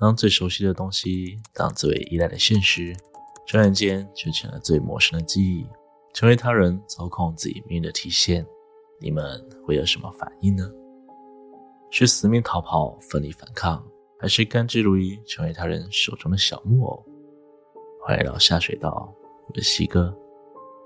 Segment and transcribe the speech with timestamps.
[0.00, 2.96] 当最熟悉的东西，当最为依赖的现实，
[3.46, 5.66] 转眼间却成了最陌生的记忆，
[6.14, 8.46] 成为他人操控自己命运的体现，
[8.98, 10.66] 你们会有什么反应呢？
[11.90, 13.86] 是死命逃跑、奋力反抗，
[14.18, 17.04] 还是甘之如饴，成为他人手中的小木偶？
[18.02, 19.14] 欢迎来到下水道，
[19.48, 20.16] 我是西哥。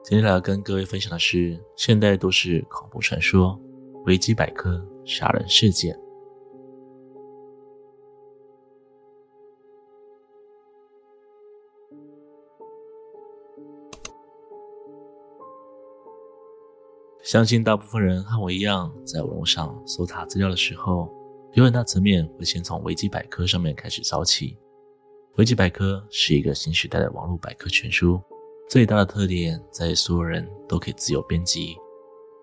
[0.02, 3.56] 今天来跟各位分享的是现代都市恐怖传说——
[4.06, 5.96] 维基百科杀人事件。
[17.24, 21.10] 相信大部分人和我一样，在网络上搜查资料的时候，
[21.54, 24.58] 有很大层面会先从维基百科上面开始找起。
[25.36, 28.20] 维基百科是一个新时代的网络百科全书，
[28.68, 31.74] 最大的特点在于所有人都可以自由编辑。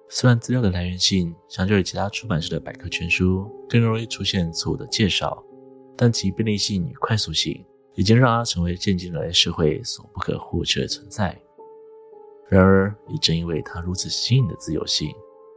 [0.09, 5.43] 虽然资料的来源性相较于其他出版社的百科全书更容易出现错误的介绍，
[5.95, 11.40] 但其便利性与快速性已经让它成为现今人类社会所不可或缺的存在。
[12.52, 15.10] 然而，也正因为它如此新颖的自由性，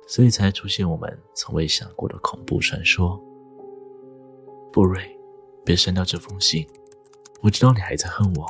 [0.06, 3.20] 所以才出现我们从未想过的恐怖传说。
[4.73, 5.03] 布瑞，
[5.65, 6.65] 别删掉这封信。
[7.42, 8.47] 我知道你还在恨我，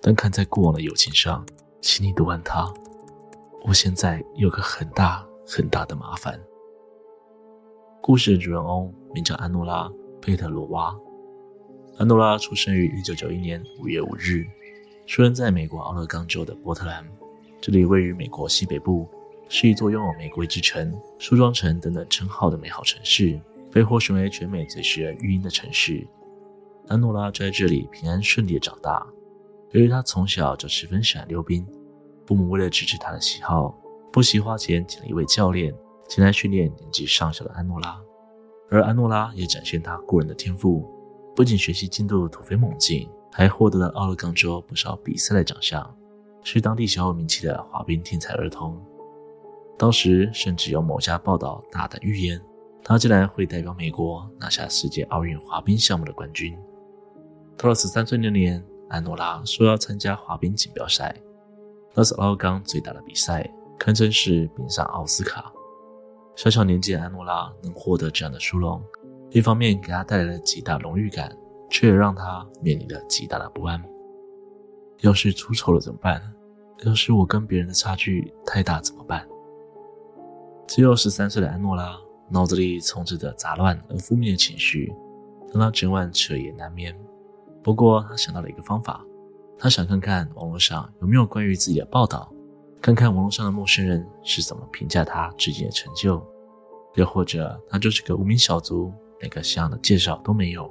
[0.00, 1.44] 但看在过往的友情上，
[1.80, 2.72] 请你读完它。
[3.64, 6.40] 我现在有个很大很大的麻烦。
[8.00, 9.88] 故事的主人翁名叫安诺拉·
[10.20, 10.96] 佩特罗娃。
[11.98, 14.46] 安诺拉出生于1991年5月5日，
[15.08, 17.04] 出生在美国奥勒冈州的波特兰。
[17.62, 19.08] 这里位于美国西北部，
[19.48, 26.04] 是一座拥有“玫瑰之城”、“梳妆城”等等称号的美好城市，被获选为全美最适合育婴的城市。
[26.88, 29.06] 安诺拉在这里平安顺利的长大。
[29.70, 31.64] 由于她从小就十分喜欢溜冰，
[32.26, 33.72] 父母为了支持她的喜好，
[34.12, 35.72] 不惜花钱请了一位教练
[36.08, 37.96] 前来训练年纪尚小的安诺拉。
[38.70, 40.84] 而安诺拉也展现她过人的天赋，
[41.36, 45.96] 不仅学习进度突飞猛进，还获得了奥勒冈州不少比赛的奖项。
[46.42, 48.80] 是当地小有名气的滑冰天才儿童，
[49.78, 52.40] 当时甚至有某家报道大胆预言，
[52.82, 56.56] 他将来会代表美国拿下世界奥运滑冰项目的冠军。
[57.56, 61.14] 到了十三岁那年，安诺拉说要参加滑冰锦标赛，
[61.94, 63.48] 那是奥冈最大的比赛，
[63.78, 65.52] 堪称是冰上奥斯卡。
[66.34, 68.82] 小小年纪的安诺拉能获得这样的殊荣，
[69.30, 71.30] 一方面给他带来了极大荣誉感，
[71.70, 73.80] 却也让他面临了极大的不安。
[75.02, 76.20] 要是出丑了怎么办？
[76.84, 79.24] 要是我跟别人的差距太大怎么办？
[80.66, 81.96] 只有十三岁的安诺拉
[82.28, 84.92] 脑子里充斥着杂乱而负面的情绪，
[85.52, 86.96] 让她整晚彻夜难眠。
[87.62, 89.04] 不过，她想到了一个方法，
[89.58, 92.32] 她想看看网络上有没有关于自己的报道，
[92.80, 96.24] 看看网络上的陌生人是怎么评价她至今的成就，
[96.94, 100.70] 又或者她就是个无名小卒，连个像样的介绍都没有。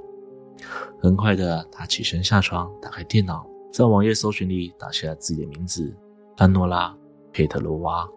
[1.01, 3.45] 很快的，她起身下床，打开电脑。
[3.71, 5.95] 在网页搜寻里打下了自己的名字，
[6.35, 6.89] 安诺拉·
[7.31, 8.07] 佩特罗娃。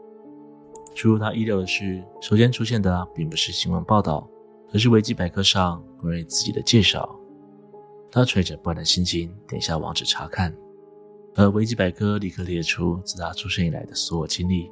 [0.97, 4.29] 出乎他意料的是，首先出现的并不是新闻报道，
[4.73, 7.09] 而是维基百科上关于自己的介绍。
[8.11, 10.53] 他揣着不安的心情点下网址查看，
[11.37, 14.71] 而维基百科立刻列出自他出生以来的所有经历，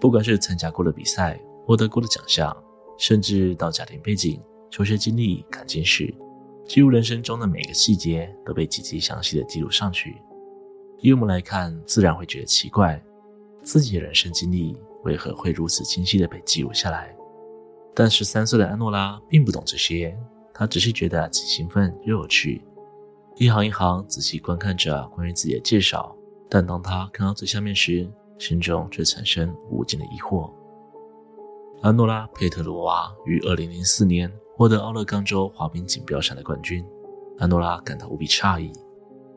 [0.00, 2.56] 不管是参加过的比赛、获得过的奖项，
[2.98, 6.12] 甚至到家庭背景、求学经历、感情史。
[6.66, 10.20] 记录人生中的每个细节都被极其详细的记录上去。
[10.98, 13.00] 以我们来看，自然会觉得奇怪，
[13.62, 17.14] 自己的人生经历为何会如此清晰的被记录下来？
[17.94, 20.18] 但十三岁的安诺拉并不懂这些，
[20.52, 22.62] 她只是觉得既兴奋又有趣，
[23.36, 26.14] 一行一行仔细观看着关于自己的介绍。
[26.48, 30.50] 但当她看到最下面时，心中却产生无尽的疑惑。
[31.80, 34.32] 安诺拉·佩特罗娃于二零零四年。
[34.56, 36.82] 获得奥勒冈州滑冰锦标赛的冠军，
[37.36, 38.72] 安诺拉感到无比诧异。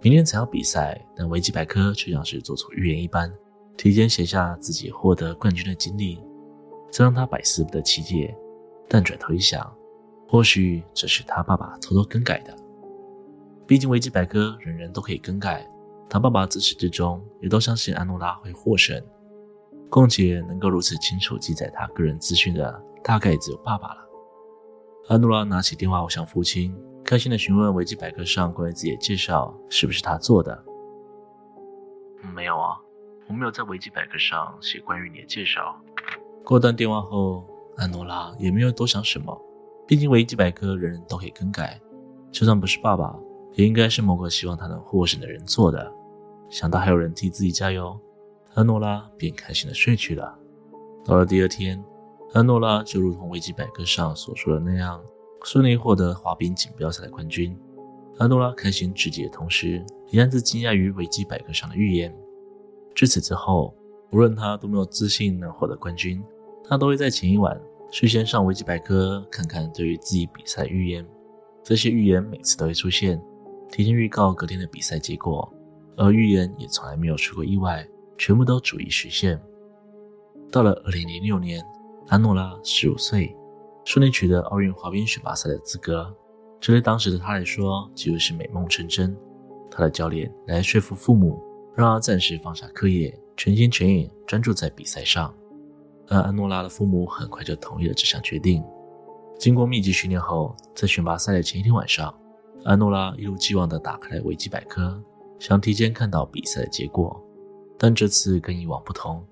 [0.01, 3.29] 明天才要比赛，但维基百科却像是做错预言一般，
[3.75, 6.23] 提前写下自己获得冠军的经历，
[6.89, 8.33] 这让他百思不得其解。
[8.87, 9.69] 但转头一想，
[10.25, 12.55] 或许这是他爸爸偷偷更改的。
[13.67, 15.69] 毕竟维基百科人人都可以更改，
[16.09, 19.03] 他爸爸自始至终也都相信安诺拉会获胜。
[19.89, 24.08] 况且能够如此清楚记载他个人资讯的，大概只有爸爸了。
[25.09, 26.71] 安诺拉拿起电话，我向父亲
[27.03, 30.63] 开心地询问维基百科上关于自己的介绍是不是他做的。
[32.35, 32.77] 没有啊，
[33.27, 35.75] 我没有在维基百科上写关于你的介绍。
[36.45, 37.43] 挂断电话后，
[37.75, 39.35] 安诺拉也没有多想什么，
[39.87, 41.81] 毕竟维基百科人人都可以更改，
[42.31, 43.17] 就算不是爸爸，
[43.53, 45.91] 也应该是某个希望他能获胜的人做的。
[46.51, 47.99] 想到还有人替自己加油，
[48.53, 50.37] 安诺拉便开心地睡去了。
[51.03, 51.83] 到了第二天。
[52.33, 55.01] 安诺拉就如同维基百科上所说的那样，
[55.43, 57.57] 顺利获得滑冰锦标赛的冠军，
[58.19, 62.15] 安诺拉开心至极的同时，也暗自惊讶于维基百科上的预言。
[62.93, 63.73] 至此之后，
[64.11, 66.23] 无论他多么有自信能获得冠军，
[66.63, 67.59] 他都会在前一晚
[67.91, 71.03] 事先上维基百科看看对于自己比赛的预言。
[71.63, 73.19] 这些预言每次都会出现，
[73.71, 75.51] 提前预告隔天的比赛结果，
[75.97, 77.87] 而预言也从来没有出过意外，
[78.19, 79.41] 全部都逐一实现。
[80.51, 81.63] 到了二零零六年，
[82.09, 83.35] 安诺拉十五岁，
[83.85, 86.11] 顺利取得奥运滑冰选拔赛的资格，
[86.59, 89.15] 这对当时的他来说几乎是美梦成真。
[89.69, 91.39] 他的教练来说服父母，
[91.75, 95.31] 让他暂时放下课业，全心全意专注在比赛上。
[96.07, 98.63] 而安诺拉的父母很快就同意了这项决定。
[99.37, 102.11] 经过密集训练后，在选拔赛的前一天晚上，
[102.63, 104.99] 安诺拉一如既往地打开了维基百科，
[105.37, 107.23] 想提前看到比赛的结果。
[107.77, 109.23] 但这次跟以往不同。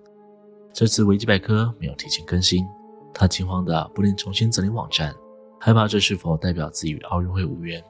[0.73, 2.65] 这次维基百科没有提前更新，
[3.13, 5.13] 他惊慌的不能重新整理网站，
[5.59, 7.83] 害怕这是否代表自己与奥运会无缘。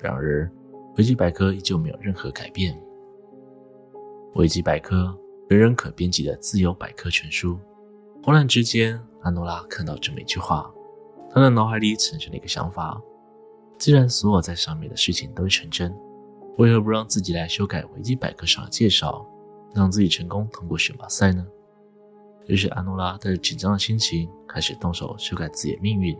[0.00, 0.50] 然而，
[0.96, 2.76] 维基百科依旧没有任何改变。
[4.34, 5.16] 维基百科，
[5.48, 7.58] 人人可编辑的自由百科全书。
[8.24, 10.68] 忽然之间，安诺拉看到这么一句话，
[11.30, 13.00] 他的脑海里产生了一个想法：
[13.78, 15.94] 既然所有在上面的事情都会成真，
[16.58, 19.24] 为何不让自己来修改维基百科上的介绍，
[19.74, 21.46] 让自己成功通过选拔赛呢？
[22.46, 26.16] 于是，安诺拉带着紧张的心情开始动手修改自己的命运。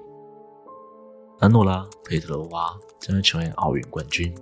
[1.41, 4.33] 安诺拉·佩特罗娃将会成为奥运冠军。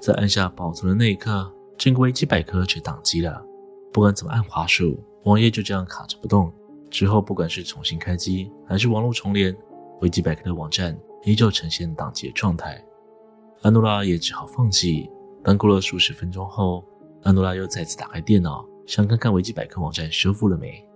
[0.00, 3.44] 在按下保存的那一刻，整个维基百科却宕机了。
[3.92, 6.52] 不管怎么按滑鼠，网页就这样卡着不动。
[6.90, 9.54] 之后，不管是重新开机还是网络重连，
[10.00, 12.82] 维基百科的网站依旧呈现宕机的状态。
[13.62, 15.10] 安诺拉也只好放弃。
[15.42, 16.82] 但过了数十分钟后，
[17.22, 18.66] 安诺拉又再次打开电脑。
[18.86, 20.86] 想看看维基百科网站修复了没？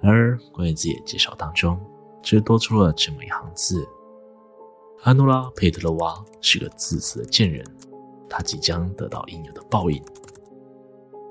[0.00, 1.78] 然而，关于自己的介绍当中，
[2.22, 3.84] 却多出了这么一行字
[5.02, 7.66] ：“安诺拉·佩特洛娃是个自私的贱人，
[8.28, 10.00] 她即将得到应有的报应。”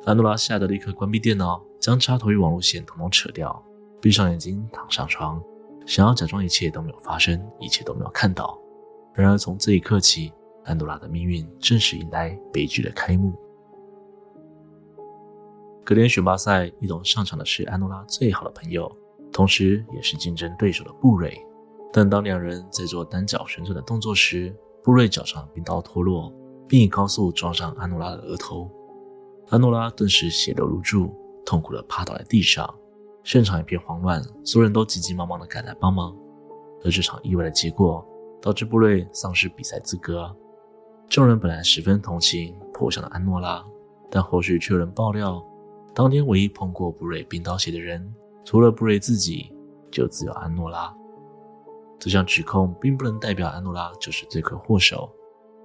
[0.05, 3.63] 安诺拉吓得立刻关闭电脑，将插头与网络线统统扯掉，
[4.01, 5.41] 闭上眼睛躺上床，
[5.85, 8.59] 想要假装一切都没有发生，一切都没有看到。
[9.13, 10.33] 然而，从这一刻起，
[10.65, 13.33] 安诺拉的命运正式迎来悲剧的开幕。
[15.87, 18.93] 隔天选拔赛，一同上场的是安诺拉最好的朋友，
[19.31, 21.41] 同时也是竞争对手的布瑞。
[21.93, 24.53] 但当两人在做单脚旋转的动作时，
[24.83, 26.29] 布瑞脚上冰刀脱落，
[26.67, 28.69] 并以高速撞上安诺拉的额头。
[29.47, 32.69] 安诺拉顿时血流如注，痛苦地趴倒在地上。
[33.23, 36.13] 现场一片慌乱，所有人都急急忙忙地赶来帮忙。
[36.83, 38.05] 而这场意外的结果，
[38.41, 40.35] 导致布瑞丧失比赛资格。
[41.07, 43.65] 众人本来十分同情破相的安诺拉，
[44.11, 45.41] 但后续却有人爆料。
[45.97, 48.13] 当天唯一碰过布瑞冰刀鞋的人，
[48.45, 49.51] 除了布瑞自己，
[49.89, 50.95] 就只有安诺拉。
[51.97, 55.09] 这项指控并不能代表安诺拉就是罪魁祸首，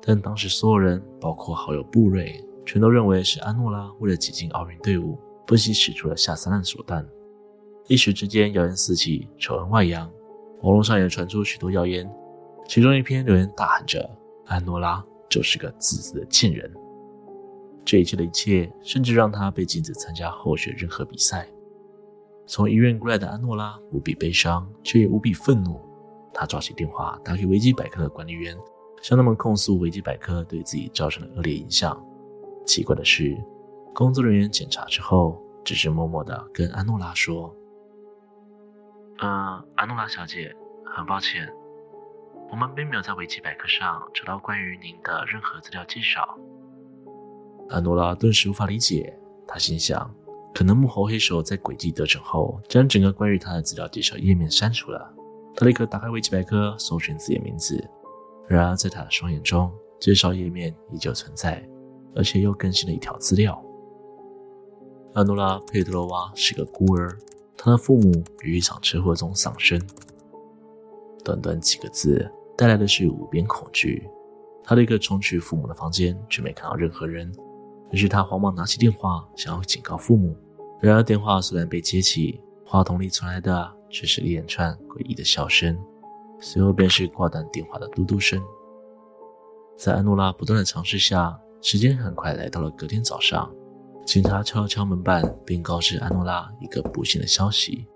[0.01, 7.07] 但当时所有人，包括好友布瑞，全都认为是安诺拉为了挤进奥运队伍，不惜使出了下三滥手段。
[7.87, 10.11] 一时之间，谣言四起，丑闻外扬，
[10.63, 12.11] 网络上也传出许多谣言，
[12.67, 14.11] 其中一篇留言大喊着
[14.49, 16.73] ：“安诺拉就是个自私的贱人。”
[17.85, 21.49] 这一切的一切，甚至让他被禁止参加后续任何比赛。
[22.47, 25.81] 从医院过来的安诺拉无比悲伤，却也无比愤怒。
[26.35, 28.57] 他抓起电话打给维基百科的管理员，
[29.03, 32.01] 向他们控诉维基百科对自己造成的恶劣影响。
[32.65, 33.37] 奇怪的是，
[33.95, 37.55] 工作人员检查之后，只是默默地跟安诺拉说
[39.19, 41.53] ：“呃，安诺拉小姐，很抱歉，
[42.51, 46.39] 我们并没有在维基百科上找到关于您的任何资料介绍。”
[47.73, 50.15] 安诺拉顿时无法理解，他心想，
[50.55, 55.11] 可能幕后黑手在诡计得逞后，将整个关于他的资料介绍页面删除了。
[55.57, 57.83] 他立刻打开维基百科，搜寻自己的名字。
[58.47, 61.67] 然而，在他的双眼中，介绍页面依旧存在，
[62.15, 63.63] 而且又更新了一条资料。
[65.15, 67.17] 安诺拉·佩特罗娃是个孤儿，
[67.57, 69.81] 他的父母于一场车祸中丧生。
[71.25, 74.07] 短短几个字，带来的是无边恐惧。
[74.65, 77.33] 他立刻冲去父母的房间，却没看到任何人。
[77.93, 80.35] 于是他慌忙拿起电话，想要警告父母。
[80.81, 85.79] 然而电话虽然被接起，话筒里传来的却是一连串诡异的笑声，
[86.41, 88.43] 随后便是挂断电话的嘟嘟声。
[89.77, 93.49] 在安诺拉不断的尝试下，时间很快来到了隔天早上。
[94.05, 97.87] 警察敲了敲门板，并告知安诺拉一个不幸的消息：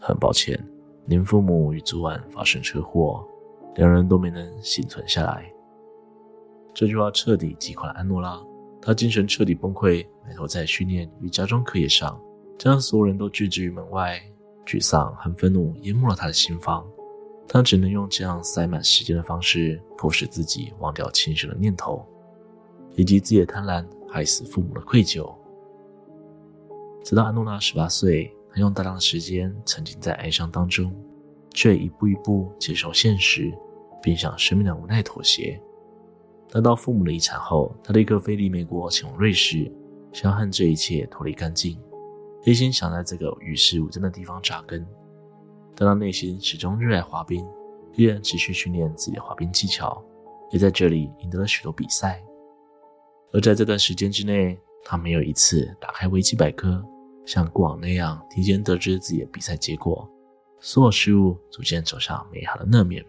[0.00, 0.58] 很抱歉，
[1.04, 3.24] 您父母于昨晚发生车祸，
[3.76, 5.52] 两人都没能幸存下来。
[6.78, 8.38] 这句话彻底击垮了安诺拉，
[8.82, 12.20] 她精神彻底崩溃，埋头在训练与家中课业上，
[12.58, 14.20] 将所有人都拒之于门外。
[14.66, 16.86] 沮丧和愤怒淹没了她的心房。
[17.48, 22.04] 他只能用这样塞满时间的方式，迫使自己忘掉轻生的念头，
[22.94, 25.34] 以及自己的贪婪害死父母的愧疚。
[27.02, 30.94] 直到安诺拉十八岁，他用大量的时间沉浸在哀伤当中，
[31.54, 33.50] 却一步一步接受现实，
[34.02, 35.58] 并向生命的无奈妥协。
[36.48, 39.70] 得到父母的遗产后，他立刻飞离美国，前往瑞士，
[40.12, 41.78] 想要和这一切脱离干净，
[42.44, 44.86] 一心想在这个与世无争的地方扎根。
[45.74, 47.46] 但他内心始终热爱滑冰，
[47.94, 50.02] 依然持续训练自己的滑冰技巧，
[50.50, 52.22] 也在这里赢得了许多比赛。
[53.32, 56.82] 而在这段时间之内，他没有一次打开维基百科，
[57.26, 60.08] 像过往那样提前得知自己的比赛结果。
[60.60, 63.04] 所有事物逐渐走向美好的那面。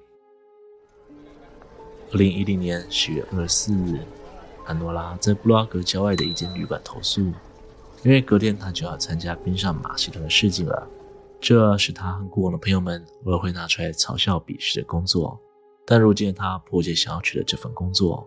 [2.13, 3.99] 二零一零年十月二十四日，
[4.65, 7.19] 安多拉在布拉格郊外的一间旅馆投宿，
[8.01, 10.87] 因为隔天他就要参加冰上马戏团的试镜了。
[11.41, 15.37] 这是他和过往的朋友们偶尔会拿出来嘲笑鄙视的工作，
[15.85, 18.25] 但如今他迫切想要取得这份工作，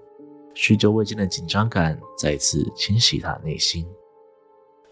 [0.53, 3.87] 许久未见的紧张感再一次侵袭他的内心。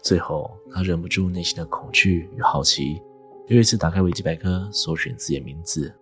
[0.01, 2.99] 最后，他忍不住内心的恐惧与好奇，
[3.49, 5.93] 又一次打开维基百科，搜寻自己的名字：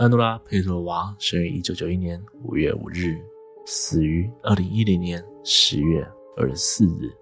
[0.00, 3.22] 安诺拉·佩托娃，生于一九九一年五月五日，
[3.66, 6.02] 死于二零一零年十月
[6.38, 7.12] 二十四日。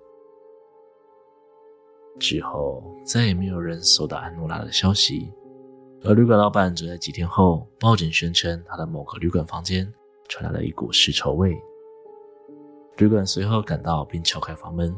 [2.20, 5.28] 之后再也没有人收到安诺拉的消息，
[6.04, 9.92] 而旅馆老板则在几天后报警宣称，他的某个旅馆房间
[10.28, 11.60] 传来了一股尸臭味。
[12.98, 14.94] 旅馆随后赶到并敲开房门，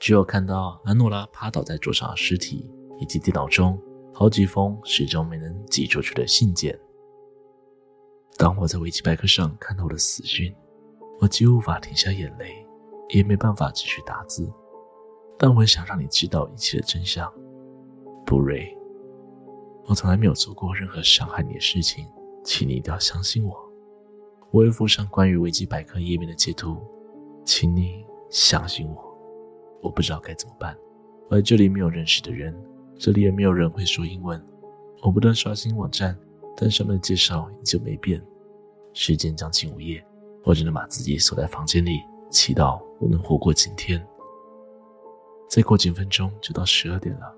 [0.00, 3.78] 只有看到安诺拉趴倒在桌上的尸体，以及电脑中
[4.14, 6.74] 好几封始终没能寄出去的信件。
[8.36, 10.54] 当我在维基百科上看到了死讯，
[11.20, 12.66] 我几乎无法停下眼泪，
[13.10, 14.50] 也没办法继续打字。
[15.38, 17.32] 但我很想让你知道一切的真相，
[18.24, 18.76] 布瑞。
[19.86, 22.06] 我从来没有做过任何伤害你的事情，
[22.44, 23.56] 请你一定要相信我。
[24.50, 26.76] 我会附上关于维基百科页面的截图，
[27.44, 29.18] 请你相信我。
[29.82, 30.76] 我不知道该怎么办，
[31.28, 32.54] 我在这里没有认识的人，
[32.96, 34.40] 这里也没有人会说英文。
[35.02, 36.16] 我不断刷新网站，
[36.56, 38.22] 但上面的介绍依旧没变。
[38.94, 40.04] 时间将近午夜，
[40.44, 44.06] 我只能把自己锁在房间里，祈祷我能活过今天。
[45.48, 47.34] 再过几分钟就到十二点了，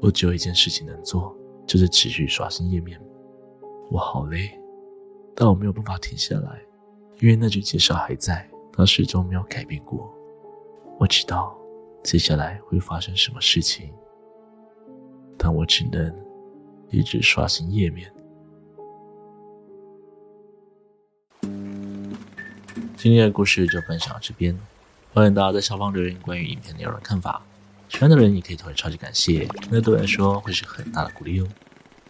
[0.00, 1.36] 我只有一件事情能做，
[1.66, 3.00] 就是持续刷新页面。
[3.90, 4.58] 我好累，
[5.34, 6.60] 但我没有办法停下来，
[7.20, 10.12] 因为那句介绍还在，它始终没有改变过。
[10.98, 11.54] 我知道
[12.02, 13.92] 接下来会发生什么事情，
[15.36, 16.14] 但我只能
[16.90, 18.10] 一直刷新页面。
[22.96, 24.58] 今天的故事就分享到这边。
[25.12, 27.42] 欢迎大家在下方留言关于影片内容的看法，
[27.90, 31.46] 喜欢的人也可以投个超级感谢，那对我来说会是很大的鼓励哦。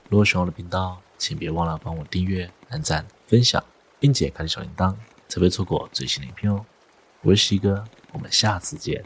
[0.09, 3.62] 如果喜欢我的频道，请别忘了帮我订阅、按赞、分享，
[3.99, 4.95] 并且开启小铃铛，
[5.28, 6.64] 才不会错过最新的影片哦。
[7.23, 9.05] 我是西哥，我们下次见。